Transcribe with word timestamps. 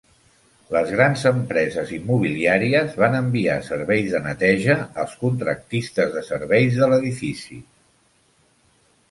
Les 0.75 0.87
grans 0.93 1.25
empreses 1.31 1.91
immobiliàries 1.97 2.95
van 3.03 3.17
enviar 3.19 3.59
serveis 3.67 4.09
de 4.15 4.23
neteja 4.29 4.79
als 5.05 5.15
contractistes 5.27 6.17
de 6.19 6.25
serveis 6.31 6.81
de 6.83 6.91
l'edifici. 6.95 7.61